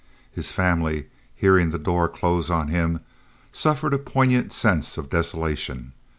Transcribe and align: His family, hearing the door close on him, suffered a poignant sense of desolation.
His 0.31 0.51
family, 0.51 1.09
hearing 1.35 1.69
the 1.69 1.77
door 1.77 2.07
close 2.09 2.49
on 2.49 2.69
him, 2.69 3.01
suffered 3.51 3.93
a 3.93 3.99
poignant 3.99 4.51
sense 4.51 4.97
of 4.97 5.11
desolation. 5.11 5.93